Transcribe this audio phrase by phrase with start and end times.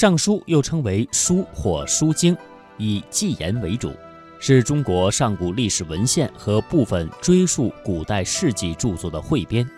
[0.00, 2.36] 尚书又称为书或书经，
[2.76, 3.92] 以纪言为主，
[4.38, 9.68] 是中国上古历史文献和部分追溯古代事迹著作的汇编，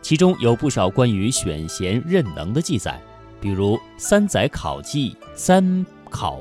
[0.00, 3.02] 其中有不少关于选贤任能的记载，
[3.40, 6.40] 比如《三载考记》《三考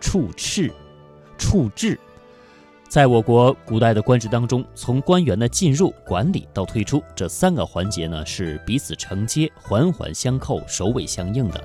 [0.00, 0.68] 处斥
[1.38, 1.96] 处置。
[2.88, 11.64] 在我国古代的官职当中，从官员的进入、管理到退出这三个环节呢，是彼此承接、环环相扣、首尾相应的。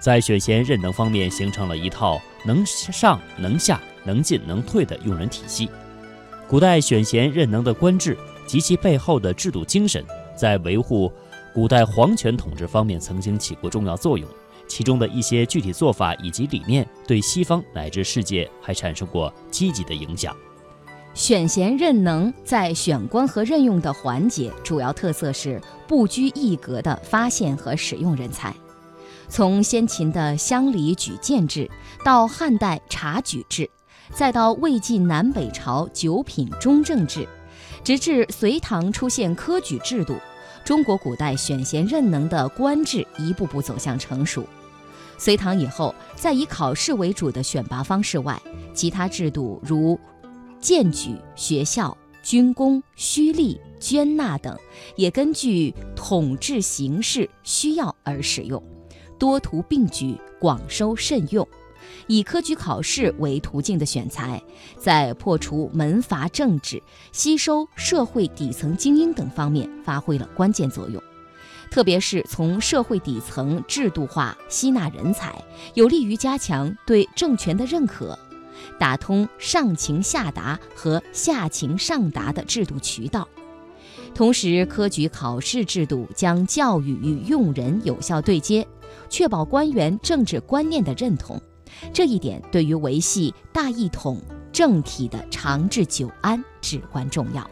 [0.00, 5.68] 在选贤任能方面，形成了一套能上能下、能进能退的用人体系。
[6.46, 10.04] 古代选贤任能的官制及其背后的制度精神，
[10.36, 11.12] 在维护
[11.52, 14.28] 古代皇权统治方面曾经起过重要作用。
[14.66, 20.36] 其中的一些具体做法以及理念，对西方乃至世界还产生过积极的影响。
[21.14, 28.54] 选贤任能在选官和任用的环节，主要特色是不拘一格地发现和使用人才。
[29.28, 31.70] 从先秦的乡里举荐制，
[32.04, 33.68] 到汉代察举制，
[34.12, 37.28] 再到魏晋南北朝九品中正制，
[37.84, 40.16] 直至隋唐出现科举制度，
[40.64, 44.44] 中国古代选贤任能的官制一步步走向成熟。
[45.18, 48.40] 隋唐以后，在以考试为主的选拔方式外，
[48.72, 49.98] 其他制度如。
[50.60, 54.56] 荐举、学校、军功、虚吏、捐纳等，
[54.96, 58.60] 也根据统治形势需要而使用，
[59.18, 61.46] 多途并举，广收慎用。
[62.06, 64.42] 以科举考试为途径的选才，
[64.76, 71.02] 在破除门阀政治、吸收社会底层精英等方面发挥了关键作用。
[71.70, 75.34] 特别是从社会底层制度化吸纳人才，
[75.74, 78.18] 有利于加强对政权的认可。
[78.78, 83.28] 打通上情下达和下情上达的制度渠道，
[84.14, 88.66] 同时科举考试制度将教育与用人有效对接，
[89.08, 91.40] 确保官员政治观念的认同。
[91.92, 97.48] 这一点对于维系大一统政体的长治久安至关重要。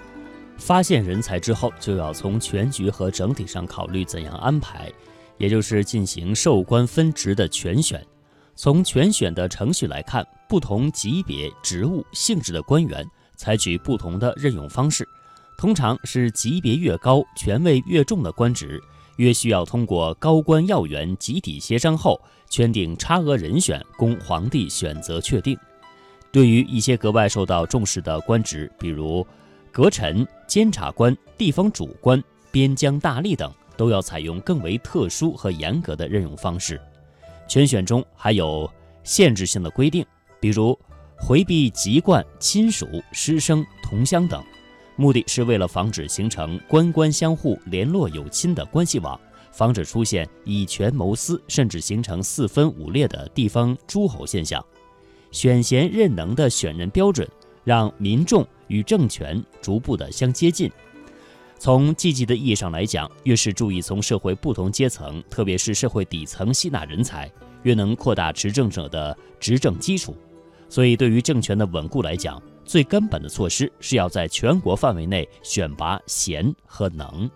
[0.56, 4.90] 发现人才之后，就要从全局和整体上考虑怎样安排，
[5.36, 8.04] 也就是进行授官分职的全选。
[8.54, 13.06] 从全选的程序来看，不同级别、职务、性质的官员
[13.36, 15.06] 采取不同的任用方式。
[15.58, 18.82] 通常是级别越高、权位越重的官职，
[19.16, 25.58] 约需要通过高官要员集体协商后圈定差额人选，供皇帝选择确定。
[26.32, 29.26] 对于一些格外受到重视的官职，比如
[29.72, 36.80] 阁臣、监察官、地方主官、边疆大吏等，都要采用更为特殊和严格的任用方式。
[37.48, 38.70] 全选中还有
[39.02, 40.04] 限制性的规定，
[40.40, 40.78] 比如
[41.18, 44.44] 回避籍贯、亲属、师生、同乡等，
[44.96, 49.20] 目的是为了防止形成官官相互联络有亲的关系网，
[49.52, 54.64] 防止出现以权谋私，甚至形成四分五裂的地方诸侯现象。
[55.30, 57.28] 选贤任能的选人标准，
[57.62, 60.70] 让民众与政权逐步的相接近。
[61.58, 67.30] 从积极的意义上来讲，越是注意从社会不同阶层，特别是社会底层吸纳人才，
[67.62, 70.16] 越能扩大执政者的执政基础。
[70.68, 77.30] 所以，对于政权的稳固来讲，最根本的措施是要在全国范围内选拔贤和能。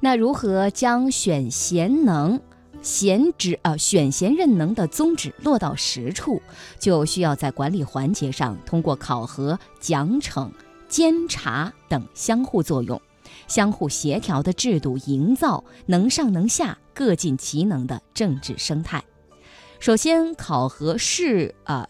[0.00, 2.40] 那如何将选贤能、
[2.82, 6.42] 贤职啊选贤任能的宗旨落到实处，
[6.78, 10.50] 就需要在管理环节上通过考核、奖惩、
[10.88, 13.00] 监察等相互作用。
[13.46, 19.02] 相互协调的制度，营造能上能下、各尽其能的政治生态。
[19.78, 21.86] 首先，考核是呃，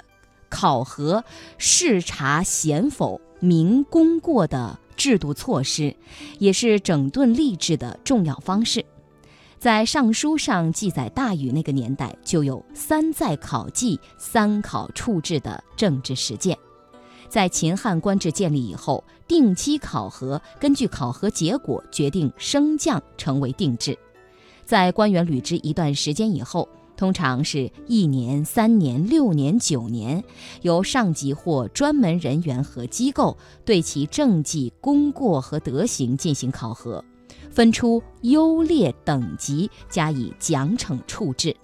[0.53, 1.25] 考核
[1.57, 5.97] 视察贤否、明功过的制度措施，
[6.39, 8.85] 也是整顿吏治的重要方式。
[9.59, 16.59] 在《尚书》上记载，大禹那个年代就有“三在考绩、三考处置”的政治实践。
[17.31, 23.97] 在秦汉官制建立以后，定期考核，根据考核结果决定升降，成为定制。
[24.67, 26.69] 在官员履职一段时间以后，
[27.03, 30.23] 通常是一年、三年、六年、九年，
[30.61, 37.05] 由上级或专门人员和机构对其政绩、功过和德行进行考核，
[37.51, 41.57] 分出优劣等级，加以奖惩处置。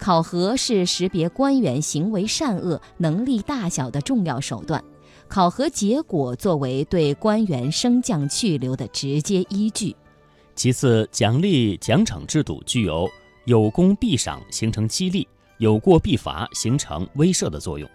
[0.00, 4.82] 考核是识别官员行为善恶、能力大小的重要手段，
[5.28, 9.94] 考核结果作为对官员升降去留的直接依据。
[10.56, 13.08] 其次，奖励奖惩制度具有
[13.46, 15.24] 有功必赏，形成激励；
[15.58, 17.88] 有过必罚，形成威慑的作用。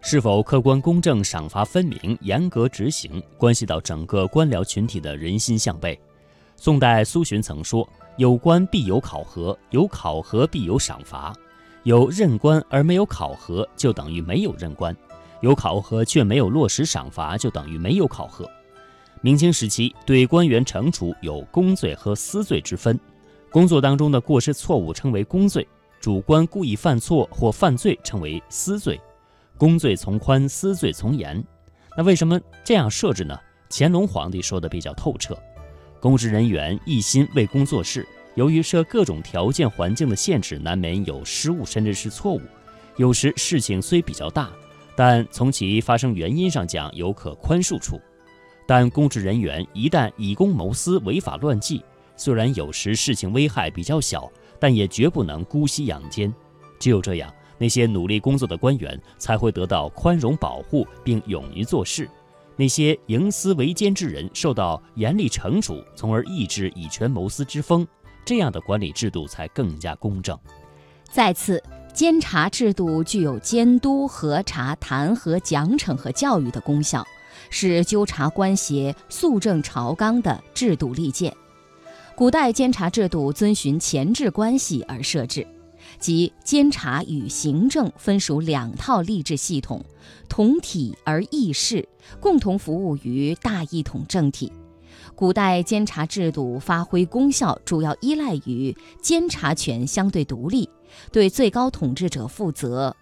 [0.00, 5.96] 是否客观公正、赏罚分明、严格执行，关系到整个官僚群体的人心向背。
[6.56, 7.88] 宋代苏洵曾说
[8.18, 11.32] ：“有官必有考核，有考核必有赏罚。”
[11.84, 14.92] 有任官而没有考核，就等于没有任官；
[15.40, 18.44] 有考核却没有落实赏罚，就等于没有考核。
[19.20, 22.98] 明清时期对官员惩处有公罪和私罪之分，
[23.56, 25.66] 工作当中的过失错误称为公罪，
[25.98, 29.00] 主观故意犯错或犯罪称为私罪。
[29.56, 31.42] 公罪从宽，私罪从严。
[31.96, 33.34] 那为什么这样设置呢？
[33.70, 35.34] 乾隆皇帝说的比较透彻，
[36.00, 42.42] 公职人员一心为公做事，由于受各种条件环境的限制，难免有失误甚至是错误。
[42.98, 44.50] 有时事情虽比较大，
[44.94, 47.98] 但从其发生原因上讲，有可宽恕处。
[48.66, 51.82] 但公职人员一旦以公谋私、违法乱纪，
[52.16, 56.32] 虽然有时事情危害比较小，但也绝不能姑息养奸。
[56.78, 62.06] 只有这样，那些努力工作的官员才会得到宽容保护，并勇于做事；
[62.56, 67.86] 那些营私为奸之人受到严厉惩处，从而抑制以权谋私之风。
[68.24, 70.38] 这样的管理制度才更加公正。
[71.10, 71.62] 再次，
[71.94, 77.06] 监察制度具有监督、核查、弹劾、奖惩和教育的功效。
[77.50, 81.32] 是纠察官协、肃正朝纲的制度利剑。
[82.16, 85.46] 古代监察制度遵循前置关系而设置，
[85.98, 89.84] 即监察与行政分属两套吏治系统，
[90.26, 91.86] 同体而异事，
[92.18, 94.50] 共同服务于大一统政体。
[95.14, 100.70] 古代监察制度发挥功效，主要依赖于监察权相对独立，
[101.12, 102.96] 对最高统治者负责，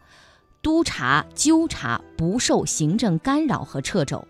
[0.60, 4.26] 督察纠察不受行政干扰和掣肘。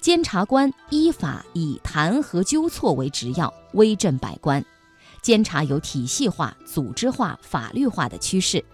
[0.00, 4.64] 监察官依法以弹劾纠错为职要，威震百官。
[5.20, 8.64] 监察有体系化、组织化、法律化的趋势，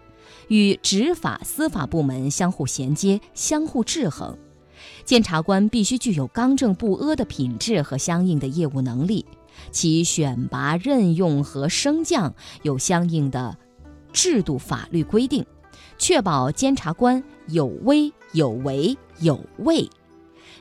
[0.46, 4.38] 与执法、司法部门相互衔接、相互制衡。
[5.05, 9.26] 监察官必须具有刚正不阿的品质和相应的业务能力，
[9.73, 12.32] 其选拔、任用和升降
[12.62, 13.58] 有相应的
[14.12, 15.44] 制度法律规定，
[15.99, 19.90] 确保监察官有威有为有位。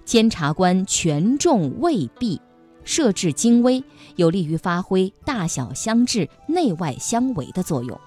[0.05, 2.39] 监察官权重未必，
[2.83, 3.83] 设置精微，
[4.15, 7.99] 有利于发挥大小相制、内外相违的作用。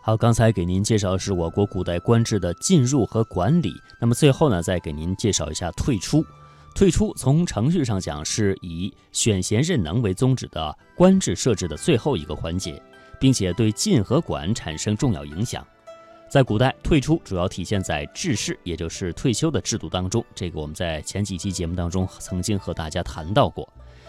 [0.00, 3.74] 好，刚才给您介绍的是我国古代官制的进入和管理。
[4.00, 6.24] 那么最后呢，再给您介绍一下退出。
[6.74, 12.80] 退出从程序上讲是以选贤任能为宗旨的官制设置的最后一个环节，
[13.20, 15.66] 并且对进和管产生重要影响。
[16.28, 20.22] 在古代，退出主要体现在致仕，也就是退休的制度当中。
[20.34, 23.66] 这个我们在前几期节目当中曾经和大家谈到过。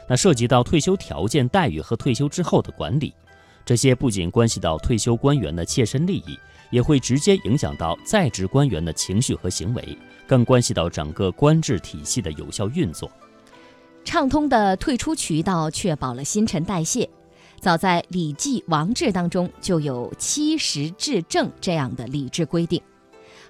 [0.08, 3.14] 那涉及到退休条件、待遇和退休之后的管理，
[3.64, 6.38] 这些不仅关系到退休官员的切身利益，
[6.72, 13.10] 也会直接影响到在职官员的情绪和行为，更关系到整个官制体系的有效运作。
[14.04, 17.08] 畅通的退出渠道，确保了新陈代谢。
[17.60, 22.82] 早在《礼记·王制》当中就有“七十至正”这样的礼制规定。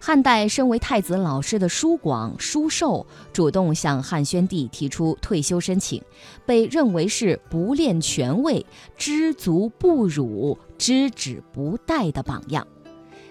[0.01, 6.01] 汉代身为太子老师的叔广、叔寿主动向汉宣帝提出退休申请，
[6.45, 8.65] 被认为是不恋权位、
[8.97, 12.65] 知足不辱、知止不殆的榜样。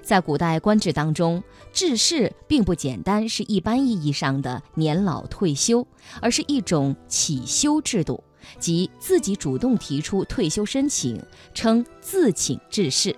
[0.03, 1.43] 在古代官制当中，
[1.73, 5.87] 致仕并不简单是一般意义上的年老退休，
[6.21, 8.23] 而是一种起休制度。
[8.59, 11.23] 即自己主动提出退休申请，
[11.55, 13.15] 称自请致仕。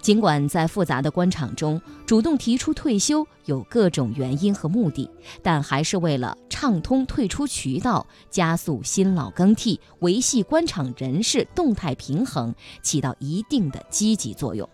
[0.00, 5.10] 尽管在复杂的官场中，主动提出退休有各种原因和目的，
[5.42, 14.68] 但还是为了畅通退出渠道，加速新老更替，维系官场人事动态平衡，起到一定的积极作用。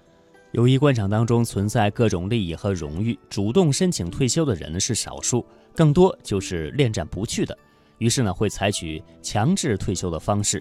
[0.50, 5.42] 由于官场当中存在各种利益和荣誉，主动申请退休的人是少数，
[5.74, 7.56] 更多就是恋战不去的。
[8.02, 10.60] 于是呢，会采取强制退休的方式，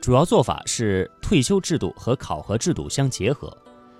[0.00, 3.54] 主要做法是退休制度和考核制度相结合。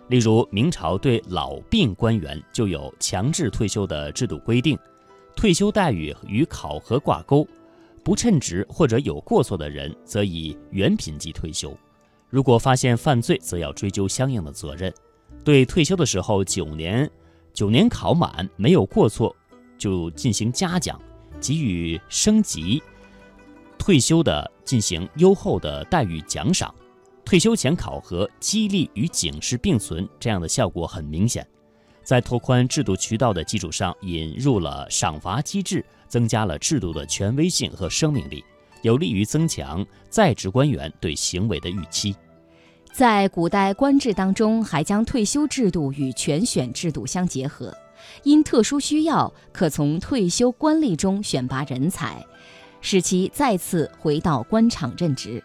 [0.08, 4.78] 例如，明朝对老病官员就有强制退休的制度规定，
[5.36, 7.46] 退休待遇与考核挂钩，
[8.02, 11.68] 不称职或者有过错的人，则以原品级退休；
[12.30, 14.90] 如果发现犯罪，则要追究相应的责任。
[15.44, 17.10] 对退休的时候九年，
[17.52, 19.36] 九年考满没有过错，
[19.76, 20.98] 就进行嘉奖。
[21.40, 22.82] 给予升级、
[23.78, 26.74] 退休的进行优厚的待遇奖赏，
[27.24, 31.46] 退休前考核激励与警示并存，这样的效果很明显。
[32.02, 38.42] 在拓宽制度渠道的基础上，引入了赏罚机制，增加了制度的权威性和生命力，
[38.82, 42.16] 有利于增强在职官员对行为的预期。
[42.92, 47.72] 在古代官制当中，还将退休制度与全选制度相结合。
[48.22, 52.24] 因特殊需要，可从退休官吏中选拔人才，
[52.80, 55.42] 使其再次回到官场任职。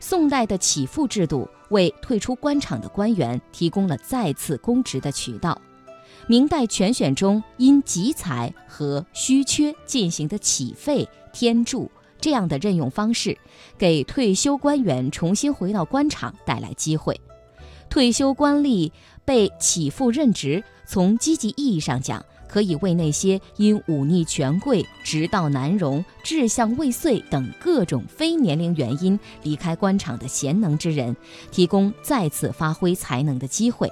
[0.00, 5.60] 宋代的起复制度为退出官场的官员提供了再次公职的渠道。
[6.26, 13.38] 明代全选中因集才和虚缺进行的起废添注这样的任用方式，
[13.76, 17.20] 给退休官员重新回到官场带来机会。
[17.90, 18.90] 退休官吏
[19.24, 31.16] 被起复任职，从积极意义上讲，可以为那些因忤逆权贵、直道难容、志向未遂等各种非年龄原因离开官场的贤能之人，
[31.50, 33.90] 提供再次发挥才能的机会。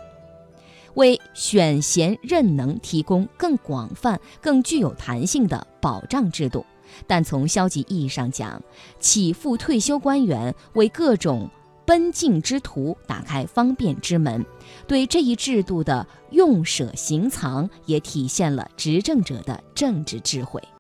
[0.95, 6.67] 为选贤任能提供更广泛、更具有弹性的保障制度，
[7.07, 8.63] 但从消极意义上讲，
[9.01, 11.49] 起复退休官员为各种
[11.85, 14.47] 奔进之途打开方便之门，
[14.87, 20.63] 对这一制度的用舍行藏也体现了执政者的政治智慧。